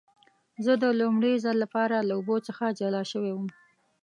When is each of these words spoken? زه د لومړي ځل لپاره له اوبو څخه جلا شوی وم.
زه 0.65 0.73
د 0.83 0.85
لومړي 0.99 1.33
ځل 1.43 1.55
لپاره 1.63 1.95
له 2.07 2.13
اوبو 2.17 2.35
څخه 2.47 2.65
جلا 2.79 3.03
شوی 3.11 3.31
وم. 3.33 3.47